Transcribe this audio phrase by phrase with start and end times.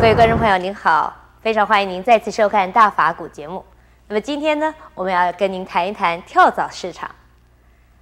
[0.00, 3.62] 各位观众朋友，您好，非常欢迎您再次收看《大法古》节目。
[4.08, 7.10] 那么今天呢，我们要跟您谈一谈跳蚤市场。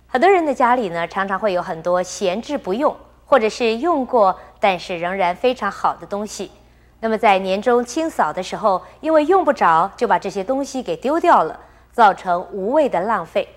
[0.06, 6.52] 很多人的家里呢，常常会有很多闲置不用，或者是用过但是仍然非常好的东西。
[7.00, 11.58] 那么在年终清扫的时候，因为用不着，就把这些东西给丢掉了，
[11.90, 13.48] 造成无谓的浪费。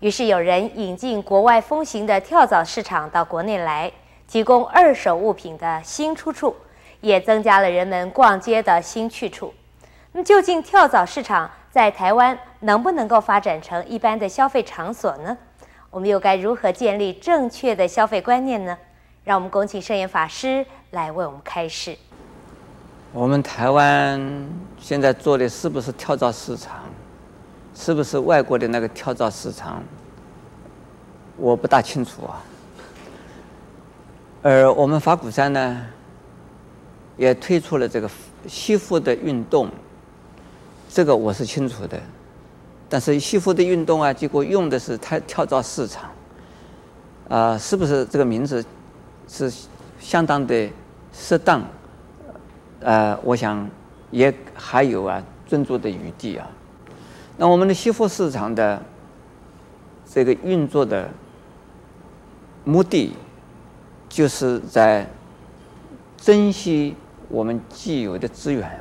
[0.00, 3.92] 于是有人引进国外风行的跳蚤市场到国内来，
[4.26, 6.56] 提供二手物品的新出处，
[7.04, 9.52] 也增加了人们逛街的新去处。
[10.12, 15.36] 那么究竟跳蚤市场在台湾能不能够发展成一般的消费场所呢？
[15.90, 18.76] 我们又该如何建立正确的消费观念呢？
[19.22, 21.96] 让我们恭请圣严法师来为我们开示。
[23.12, 26.80] 我们台湾现在做的是不是跳蚤市场？
[27.74, 29.82] 是不是外国的那个跳蚤市场？
[31.36, 32.42] 我不大清楚啊。
[34.42, 35.86] 而我们法鼓山呢，
[37.16, 38.10] 也推出了这个
[38.46, 39.70] 惜福的运动，
[40.88, 42.00] 这个我是清楚的。
[42.88, 46.10] 但是惜福的运动啊，结果用的是它跳蚤市场，
[47.28, 48.64] 啊、是不是这个名字
[49.26, 49.52] 是
[49.98, 50.68] 相当的
[51.12, 51.62] 适当？
[52.80, 53.68] 呃，我想
[54.10, 56.46] 也还有啊斟酌的余地啊。
[57.36, 58.80] 那我们的西服市场的
[60.08, 61.08] 这个运作的
[62.64, 63.14] 目的，
[64.08, 65.08] 就是在
[66.16, 66.94] 珍惜
[67.34, 68.80] 我们既有的资源，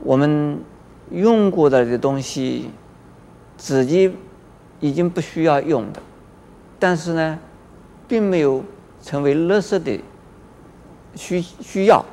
[0.00, 0.58] 我们。
[1.10, 2.68] 用过的的东西，
[3.56, 4.14] 自己
[4.78, 6.02] 已经不需要用的，
[6.78, 7.38] 但是呢，
[8.06, 8.62] 并没有
[9.02, 9.98] 成为垃圾的
[11.14, 12.04] 需需要，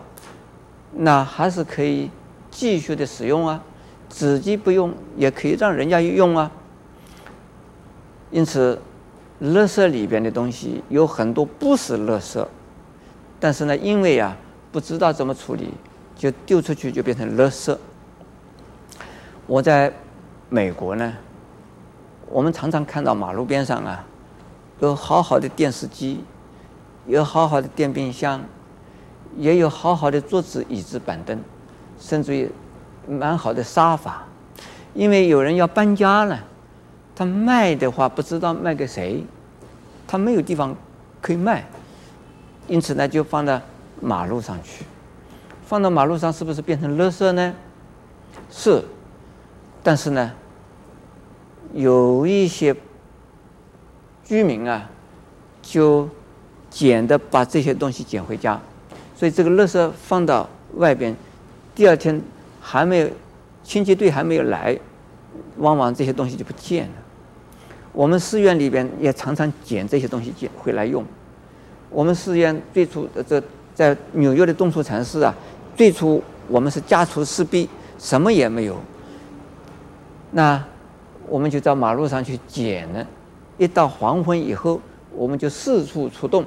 [0.94, 2.09] 那还是可以
[2.50, 3.61] 继续的使用啊，
[4.08, 6.50] 自己不用也可以让人家用啊。
[8.31, 8.79] 因此，
[9.41, 12.47] 垃圾里边的东西有很多不是垃圾，
[13.41, 14.38] 但是呢，因为啊
[14.75, 15.69] 不知道怎么处理，
[16.18, 17.78] 就丢出去就变成垃圾。
[19.47, 19.90] 我在
[20.50, 21.13] 美国呢，
[22.30, 24.03] 我们常常看到马路边上啊，
[24.81, 26.25] 有好好的电视机，
[27.08, 28.44] 有好好的电冰箱，
[29.38, 31.40] 也有好好的桌子、椅子、板凳，
[31.97, 32.52] 甚至于
[33.07, 34.25] 蛮好的沙发。
[34.94, 36.38] 因为有人要搬家了，
[37.16, 39.24] 他卖的话不知道卖给谁，
[40.06, 40.75] 他没有地方
[41.22, 41.66] 可以卖，
[42.68, 43.62] 因此呢就放到
[44.05, 44.85] 马路上去。
[45.66, 47.53] 放到马路上是不是变成垃圾呢？
[48.51, 48.83] 是。
[49.81, 50.31] 但是呢，
[51.73, 52.75] 有一些
[54.23, 54.89] 居民啊，
[55.61, 56.07] 就
[56.69, 58.59] 捡的把这些东西捡回家，
[59.15, 61.15] 所以这个垃圾放到外边，
[61.75, 62.19] 第二天
[62.59, 63.09] 还没有
[63.63, 64.79] 清洁队还没有来，
[65.57, 66.94] 往往这些东西就不见了。
[67.91, 71.05] 我们寺院里边也常常捡这些东西捡回来用。
[71.91, 73.41] 我们寺院最初的这
[73.75, 75.36] 在纽约的东处禅寺啊，
[75.75, 77.69] 最初我们是家徒四壁，
[78.00, 78.78] 什么也没有。
[80.31, 80.63] 那
[81.28, 83.06] 我们就到马路上去捡了，
[83.58, 84.80] 一到黄昏以后，
[85.13, 86.46] 我们就四处出动，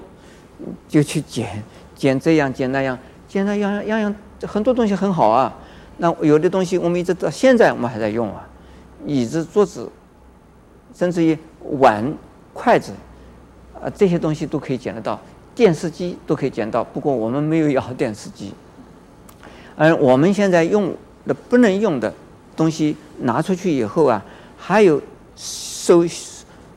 [0.89, 1.63] 就去捡，
[1.95, 4.15] 捡这样捡那样，捡那样样样
[4.47, 5.55] 很多东西很好啊。
[5.99, 8.49] 那有的东西我们一直到现在我们还在用啊，
[9.05, 9.91] 椅子、桌子，
[10.95, 11.37] 甚至于
[11.81, 12.15] 碗、
[12.55, 12.93] 筷子，
[13.83, 15.21] 啊这些东西都可以捡得到，
[15.59, 16.85] 电视机都可以捡到。
[16.85, 18.55] 不过我们没有要电视机，
[19.75, 20.95] 而我们现在用
[21.27, 22.15] 的不能用的。
[22.59, 24.21] 东西拿出去以后啊，
[24.57, 25.01] 还有
[25.37, 26.05] 收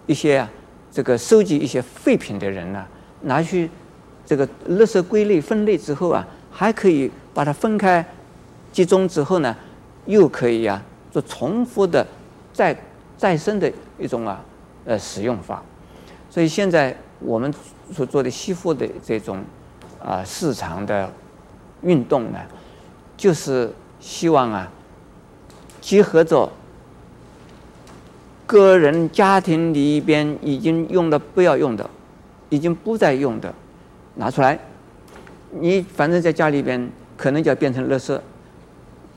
[0.05, 0.47] 一些啊，
[0.91, 2.85] 这个收集一些废品的人呢、
[3.21, 3.67] 拿去
[4.23, 8.05] 这个垃圾归类分类之后啊，还可以把它分开
[8.71, 9.55] 集中之后呢，
[10.05, 10.79] 又可以啊
[11.11, 12.05] 做重复的
[12.53, 12.79] 再
[13.17, 14.39] 再生的一种啊
[14.85, 15.63] 呃使用法。
[16.29, 17.53] 所以现在我们
[17.93, 19.43] 所做的吸附的这种
[20.03, 21.11] 啊市场的
[21.81, 22.39] 运动呢，
[23.15, 24.71] 就是希望啊。
[25.79, 26.47] 结合着
[28.45, 31.89] 个人家庭里边已经用的不要用的，
[32.49, 33.51] 已经不再用的，
[34.15, 34.59] 拿出来。
[35.59, 36.87] 你反正在家里边
[37.17, 38.19] 可能就要变成垃圾，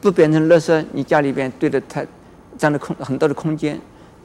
[0.01, 2.07] 不变成垃圾，你家里边堆的太
[2.57, 3.79] 占了空很多的空间。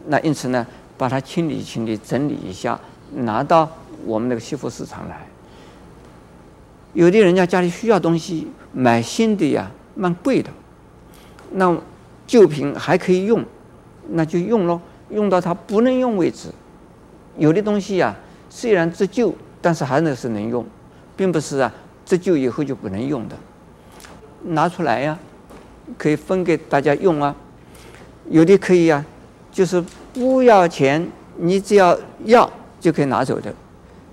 [0.08, 0.66] 那因此呢，
[0.98, 2.80] 把它清理清理，整理一下，
[3.14, 3.70] 拿到
[4.06, 5.28] 我们那个惜福市场来。
[6.94, 10.50] 有的人家家里需要东西，买新的呀，蛮贵的，
[11.52, 11.78] 那。
[12.28, 13.44] 旧品还可以用，
[14.10, 14.80] 那就用咯，
[15.10, 16.50] 用到它不能用为止。
[17.40, 18.16] 有的东西呀、
[18.52, 20.64] 虽然折旧，但是还能是能用，
[21.18, 21.74] 并不是啊
[22.06, 23.36] 折旧以后就不能用的。
[24.44, 25.18] 拿出来呀、
[25.98, 27.36] 可以分给大家用啊。
[28.30, 29.06] 有的可以呀、啊，
[29.52, 29.84] 就是
[30.14, 32.48] 不要钱，你只要要
[32.80, 33.54] 就可以拿走的。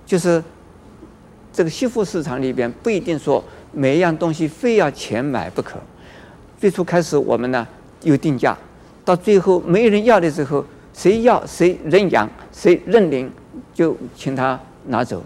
[0.05, 0.43] 就是
[1.51, 5.77] 这个惜福市场里边不一定说每一样东西非要钱买不可。
[6.59, 7.67] 最初开始我们呢
[8.03, 8.57] 有定价，
[9.03, 13.31] 到最后没人要的时候，谁要谁认养，谁认领
[13.73, 15.21] 就请他拿走，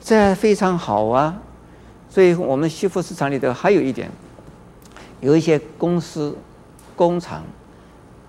[0.00, 1.36] 这非常好啊。
[2.08, 4.10] 所以我们西服市场里头还有一点，
[5.20, 6.34] 有一些公司
[6.94, 7.42] 工厂，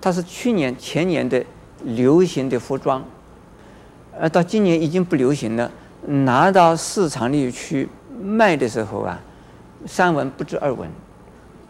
[0.02, 1.42] 它是去年前年的
[1.84, 3.02] 流行的服装，
[4.20, 5.70] 而到今年已经不流行了。
[6.06, 7.90] 拿到市场里去
[8.22, 9.20] 卖的时候啊，
[9.86, 10.88] 三文不值二文，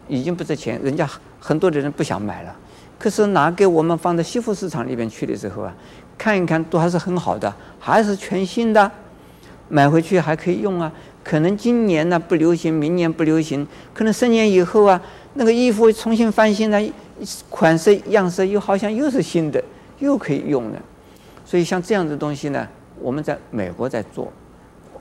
[0.06, 1.08] 已经不值钱，人家
[1.40, 2.54] 很多的人不想买了。
[2.98, 5.74] 可是拿给我们放在西服市场里边去的时候啊，
[6.16, 8.90] 看一看都还是很好的，还是全新的，
[9.68, 10.92] 买回去还可以用啊。
[11.24, 15.00] 可能今年呢不流行，明年不流行，可能十年以后啊，
[15.34, 16.80] 那个衣服重新翻新了，
[17.48, 19.62] 款式样式又好像又是新的，
[19.98, 20.82] 又可以用了。
[21.48, 22.68] 所以像这样的东西呢。
[23.00, 24.26] 我们在美国在做，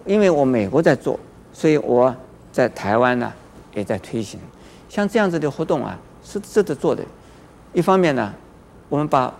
[0.05, 1.19] 因为我美国在做，
[1.51, 2.15] 所以我
[2.51, 3.33] 在台湾呢
[3.73, 4.39] 也在推行。
[4.87, 7.03] 像这样子的活动啊，是值得做的。
[7.73, 8.31] 一方面呢，
[8.87, 9.33] 我们把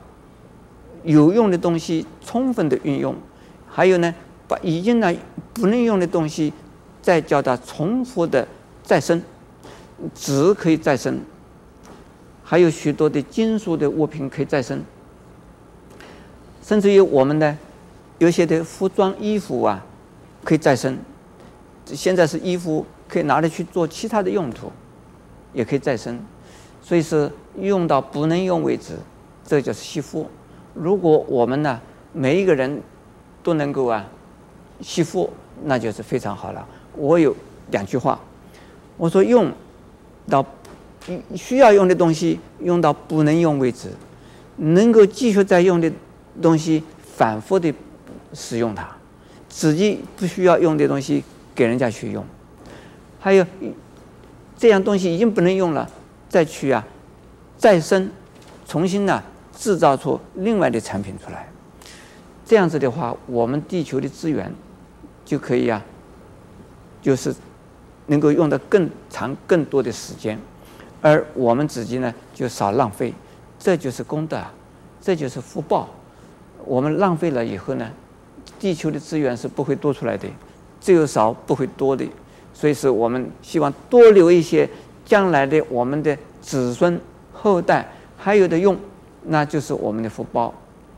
[1.04, 3.14] 有用的东西充分的运用；
[3.70, 4.12] 还有呢，
[4.48, 5.14] 把已经呢
[5.54, 6.52] 不能用的东西
[7.00, 8.48] 再叫它重复的
[8.82, 9.22] 再生，
[10.16, 11.20] 纸可以再生，
[12.44, 14.84] 还有许多的金属的物品可以再生，
[16.68, 17.58] 甚至于我们呢。
[18.20, 19.86] 有些的服装衣服啊，
[20.44, 20.98] 可以再生。
[21.86, 24.72] 现在是衣服可以拿来去做其他的用途，
[25.54, 26.20] 也可以再生。
[26.82, 28.94] 所以是用到不能用为止，
[29.46, 30.28] 这就是惜福。
[30.74, 31.80] 如果我们呢，
[32.12, 32.82] 每一个人
[33.44, 34.04] 都能够啊，
[34.82, 35.32] 惜福，
[35.66, 36.68] 那就是非常好了。
[36.96, 37.36] 我有
[37.70, 38.20] 两句话，
[38.98, 39.52] 我说用
[40.28, 40.44] 到
[41.36, 43.90] 需要用的东西用到不能用为止，
[44.56, 45.92] 能够继续再用的
[46.42, 46.84] 东西
[47.16, 47.74] 反复的。
[48.34, 48.86] 使用它，
[49.48, 51.24] 自己不需要用的东西
[51.56, 52.24] 给人家去用，
[53.22, 53.46] 还有
[54.58, 55.90] 这样东西已经不能用了，
[56.28, 56.86] 再去啊
[57.58, 58.12] 再生，
[58.68, 59.24] 重新呢、
[59.56, 61.48] 制造出另外的产品出来，
[62.46, 64.54] 这样子的话，我们地球的资源
[65.24, 65.82] 就可以啊，
[67.02, 67.34] 就是
[68.08, 70.38] 能够用的更长更多的时间，
[71.02, 73.14] 而我们自己呢就少浪费，
[73.58, 74.44] 这就是功德，
[75.02, 75.88] 这就是福报。
[76.68, 77.90] 我们浪费了以后呢？
[78.60, 80.28] 地球的资源是不会多出来的，
[80.82, 82.06] 只有少不会多的，
[82.54, 84.68] 所以是我们希望多留一些，
[85.06, 87.00] 将来的我们的子孙
[87.32, 87.88] 后代
[88.18, 88.76] 还有的用，
[89.26, 90.54] 那就是我们的福报。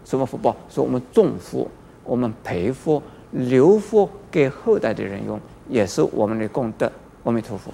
[0.06, 0.56] 什么福报？
[0.70, 1.70] 是我们种福，
[2.04, 3.02] 我们培福，
[3.32, 6.90] 留福给后代的人用，也是我们的功德。
[7.26, 7.72] 阿弥陀佛。